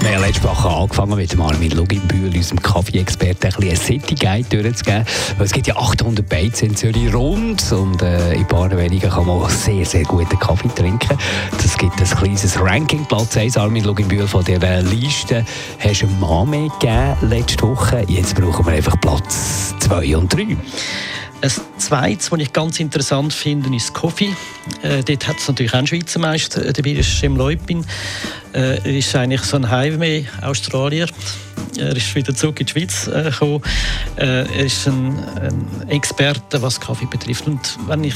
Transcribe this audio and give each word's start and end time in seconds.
Wir 0.00 0.16
haben 0.16 0.22
letzte 0.22 0.42
Woche 0.42 0.68
angefangen 0.68 1.14
mit 1.14 1.32
dem 1.32 1.40
Armin 1.40 1.70
Luginbühl, 1.70 2.34
unserem 2.34 2.60
Kaffee-Experten, 2.60 3.46
ein 3.46 3.52
bisschen 3.52 3.68
eine 3.68 3.76
City-Guide 3.76 4.62
durchzugeben. 4.62 5.04
Weil 5.36 5.46
es 5.46 5.52
gibt 5.52 5.68
ja 5.68 5.76
800 5.76 6.28
Beizen 6.28 6.70
in 6.70 6.76
Zürich 6.76 7.14
rund 7.14 7.70
und 7.70 8.02
äh, 8.02 8.32
in 8.32 8.40
ein 8.40 8.48
paar 8.48 8.76
wenigen 8.76 9.08
kann 9.08 9.26
man 9.26 9.42
auch 9.42 9.50
sehr, 9.50 9.86
sehr 9.86 10.02
guten 10.02 10.36
Kaffee 10.40 10.68
trinken. 10.74 11.16
Das 11.62 11.78
gibt 11.78 11.96
ein 12.00 12.08
kleines 12.08 12.60
Ranking. 12.60 13.06
Platz 13.06 13.36
1, 13.36 13.56
Armin 13.56 13.84
Luginbühl, 13.84 14.26
von 14.26 14.44
dieser 14.44 14.82
Liste 14.82 15.44
hast 15.78 16.02
du 16.02 16.06
einen 16.06 16.18
Mann 16.18 16.50
mehr 16.50 16.68
gegeben 16.80 17.30
letzte 17.30 17.68
Woche. 17.68 18.04
Jetzt 18.08 18.34
brauchen 18.34 18.66
wir 18.66 18.72
einfach 18.72 19.00
Platz 19.00 19.74
2 19.78 20.16
und 20.16 20.34
3. 20.34 20.56
Ein 21.40 21.52
zweites, 21.78 22.32
was 22.32 22.40
ich 22.40 22.52
ganz 22.52 22.80
interessant 22.80 23.32
finde, 23.32 23.74
ist 23.76 23.94
Coffee. 23.94 24.34
Äh, 24.82 25.04
dort 25.04 25.28
hat 25.28 25.36
es 25.38 25.46
natürlich 25.46 25.72
auch 25.72 25.78
einen 25.78 25.86
Schweizer 25.86 26.18
Meister, 26.18 26.66
äh, 26.66 26.72
dabei 26.72 26.90
ist 26.90 27.22
Jim 27.22 27.36
Leupin. 27.36 27.84
Äh, 28.52 28.78
er 28.78 28.86
ist 28.86 29.14
eigentlich 29.14 29.42
so 29.42 29.56
ein 29.56 29.70
Highway-Australier. 29.70 31.06
Er 31.76 31.96
ist 31.96 32.14
wieder 32.14 32.34
zurück 32.34 32.60
in 32.60 32.66
die 32.66 32.72
Schweiz 32.72 33.06
äh, 33.06 33.24
gekommen. 33.24 33.62
Äh, 34.16 34.44
er 34.44 34.64
ist 34.64 34.86
ein, 34.88 35.18
Experte, 35.88 36.60
was 36.60 36.80
Kaffee 36.80 37.06
betrifft. 37.06 37.46
Und 37.46 37.78
wenn 37.86 38.04
ich 38.04 38.14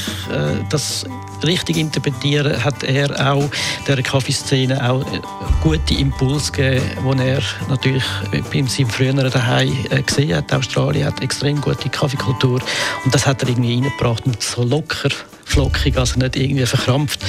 das 0.69 1.07
richtig 1.43 1.79
interpretiere, 1.79 2.63
hat 2.63 2.83
er 2.85 3.33
auch 3.33 3.49
der 3.87 4.03
Kaffeeszene 4.03 4.91
auch 4.91 5.05
gute 5.63 5.95
Impulse 5.95 6.53
gegeben, 6.53 7.19
die 7.19 7.23
er 7.23 7.43
natürlich 7.69 8.05
bei 8.31 8.63
seinem 8.67 8.91
früheren 8.91 9.31
daheim 9.31 9.75
äh, 9.91 10.03
gesehen 10.03 10.37
hat. 10.37 10.53
Australien 10.53 11.07
hat 11.07 11.23
extrem 11.23 11.61
gute 11.61 11.89
Kaffeekultur 11.89 12.61
und 13.05 13.15
das 13.15 13.27
hat 13.27 13.43
er 13.43 13.49
irgendwie 13.49 13.75
reingebracht 13.75 14.27
und 14.27 14.43
so 14.43 14.65
locker 14.65 15.11
flockig, 15.45 15.99
also 15.99 16.19
nicht 16.19 16.37
irgendwie 16.37 16.67
verkrampft. 16.67 17.21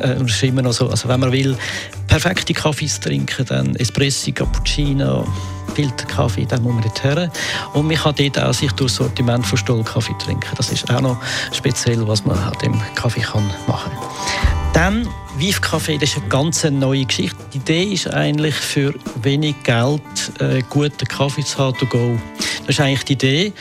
Äh, 0.00 0.22
ist 0.24 0.42
immer 0.42 0.62
noch 0.62 0.72
so, 0.72 0.88
also 0.88 1.08
wenn 1.08 1.20
man 1.20 1.32
will, 1.32 1.56
perfekte 2.18 2.54
Kaffees 2.54 2.98
trinken, 2.98 3.44
dann 3.44 3.76
Espresso, 3.76 4.32
Cappuccino, 4.32 5.26
Filterkaffee, 5.74 6.46
dann 6.46 6.62
muss 6.62 6.72
man 6.72 6.82
dort 6.84 7.04
her. 7.04 7.30
Und 7.74 7.88
man 7.88 7.96
kann 7.96 8.14
dort 8.16 8.38
auch 8.38 8.54
sich 8.54 8.72
durch 8.72 8.92
Sortiment 8.92 9.46
von 9.46 9.58
Stollkaffee 9.58 10.14
trinken. 10.18 10.48
Das 10.56 10.72
ist 10.72 10.90
auch 10.90 11.02
noch 11.02 11.18
speziell, 11.52 12.08
was 12.08 12.24
man 12.24 12.38
an 12.38 12.54
dem 12.62 12.80
Kaffee 12.94 13.20
kann 13.20 13.44
machen 13.66 13.92
kann. 13.92 14.72
Dann 14.72 15.08
Vive 15.36 15.60
Café, 15.60 15.98
das 16.00 16.08
ist 16.08 16.16
eine 16.16 16.28
ganz 16.28 16.64
neue 16.64 17.04
Geschichte. 17.04 17.36
Die 17.52 17.58
Idee 17.58 17.82
ist 17.92 18.08
eigentlich 18.08 18.54
für 18.54 18.94
wenig 19.20 19.62
Geld 19.62 20.00
äh, 20.38 20.62
guten 20.70 21.06
Kaffee 21.06 21.44
zu 21.44 21.58
haben, 21.58 21.76
to 21.76 21.84
go. 21.84 22.18
Das 22.66 22.74
ist 22.74 22.80
eigentlich 22.80 23.04
die 23.04 23.12
Idee. 23.12 23.52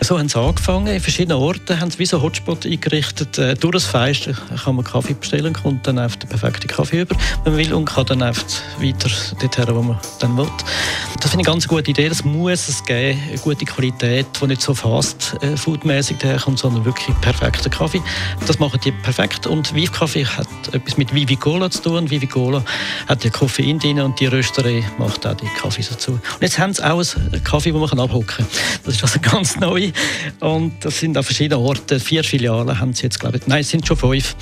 So 0.00 0.18
haben 0.18 0.28
sie 0.28 0.38
angefangen. 0.38 0.86
In 0.86 1.00
verschiedenen 1.00 1.36
Orten 1.36 1.78
haben 1.78 1.90
sie 1.90 1.98
wie 1.98 2.06
so 2.06 2.22
Hotspot 2.22 2.64
eingerichtet. 2.64 3.36
Äh, 3.36 3.54
durch 3.54 3.72
das 3.72 3.84
Fenster 3.84 4.32
kann 4.32 4.76
man 4.76 4.84
Kaffee 4.84 5.12
bestellen, 5.12 5.52
kommt 5.52 5.86
dann 5.86 5.98
auf 5.98 6.16
den 6.16 6.28
perfekten 6.30 6.68
Kaffee 6.68 7.02
über, 7.02 7.14
wenn 7.44 7.52
man 7.52 7.62
will, 7.62 7.74
und 7.74 7.84
kann 7.84 8.06
dann 8.06 8.22
einfach 8.22 8.44
weiter 8.78 9.10
dorthin, 9.38 9.76
wo 9.76 9.82
man 9.82 9.98
dann 10.20 10.36
will. 10.38 10.48
Das 11.20 11.30
finde 11.30 11.42
ich 11.42 11.48
eine 11.48 11.54
ganz 11.54 11.68
gute 11.68 11.90
Idee. 11.90 12.08
Das 12.08 12.24
muss 12.24 12.68
es 12.68 12.84
geben. 12.84 13.20
Eine 13.28 13.38
gute 13.38 13.64
Qualität, 13.66 14.26
die 14.40 14.46
nicht 14.46 14.62
so 14.62 14.74
fast 14.74 15.36
äh, 15.42 15.56
foodmäßig 15.56 16.18
daherkommt, 16.18 16.58
sondern 16.58 16.84
wirklich 16.84 17.14
perfekter 17.20 17.68
Kaffee. 17.68 18.00
Das 18.46 18.58
machen 18.58 18.80
die 18.82 18.92
perfekt. 18.92 19.46
Und 19.46 19.74
Vive 19.74 19.92
Café 19.92 20.26
hat 20.26 20.48
etwas 20.72 20.96
mit 20.96 21.14
Vivicola 21.14 21.70
zu 21.70 21.82
tun. 21.82 22.10
Vivicola 22.10 22.64
hat 23.08 23.24
ja 23.24 23.30
Koffein 23.30 23.78
drin 23.78 24.00
und 24.00 24.18
die 24.20 24.26
Rösterei 24.26 24.84
macht 24.98 25.26
auch 25.26 25.34
die 25.34 25.48
Kaffee 25.60 25.84
dazu. 25.88 26.12
Und 26.12 26.20
jetzt 26.40 26.58
haben 26.58 26.72
sie 26.72 26.82
auch 26.84 27.02
einen 27.16 27.44
Kaffee, 27.44 27.72
den 27.72 27.80
man 27.80 28.00
abhocken 28.00 28.26
kann. 28.26 28.46
Das 28.84 28.94
ist 28.94 29.02
also 29.02 29.18
ganz 29.22 29.56
neu. 29.56 29.90
Und 30.40 30.84
das 30.84 30.98
sind 30.98 31.16
an 31.16 31.22
verschiedenen 31.22 31.64
Orten. 31.64 32.00
Vier 32.00 32.24
Filialen 32.24 32.78
haben 32.78 32.92
sie 32.92 33.04
jetzt, 33.04 33.20
glaube 33.20 33.38
ich. 33.38 33.46
Nein, 33.46 33.60
es 33.60 33.70
sind 33.70 33.86
schon 33.86 33.96
fünf. 33.96 34.36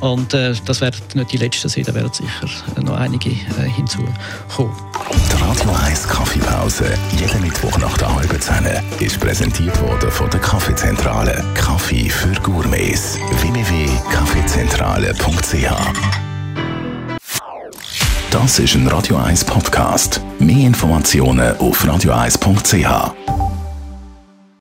Und 0.00 0.34
äh, 0.34 0.54
das 0.66 0.80
werden 0.80 0.96
nicht 1.14 1.32
die 1.32 1.36
letzten 1.36 1.68
sein, 1.68 1.84
da 1.84 1.94
werden 1.94 2.10
sicher 2.12 2.82
noch 2.82 2.96
einige 2.96 3.30
äh, 3.30 3.68
hinzukommen. 3.74 4.14
Die 4.58 5.42
Radio 5.42 5.70
1 5.84 6.08
Kaffeepause, 6.08 6.86
jeden 7.18 7.40
Mittwoch 7.40 7.76
nach 7.78 7.96
der 7.98 8.14
halben 8.14 8.40
Zehn, 8.40 8.64
ist 9.00 9.18
präsentiert 9.20 9.80
worden 9.80 10.10
von 10.10 10.28
der 10.30 10.40
Kaffeezentrale. 10.40 11.44
Kaffee 11.54 12.08
für 12.08 12.32
Gourmets. 12.42 13.18
www.kaffeezentrale.ch 13.40 15.72
Das 18.30 18.58
ist 18.58 18.74
ein 18.74 18.88
Radio 18.88 19.16
1 19.16 19.44
Podcast. 19.44 20.20
Mehr 20.38 20.66
Informationen 20.66 21.56
auf 21.58 21.84
radio1.ch. 21.84 23.43